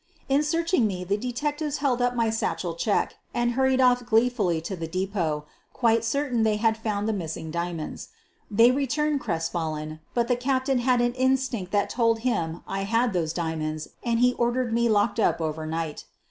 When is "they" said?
6.49-6.55, 8.49-8.71